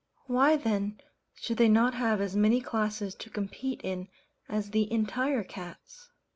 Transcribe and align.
Why 0.25 0.55
then 0.55 0.99
should 1.35 1.57
they 1.57 1.69
not 1.69 1.93
have 1.93 2.21
as 2.21 2.35
many 2.35 2.59
classes 2.59 3.13
to 3.13 3.29
compete 3.29 3.81
in 3.83 4.07
as 4.49 4.71
the 4.71 4.91
"entire" 4.91 5.43
cats? 5.43 6.09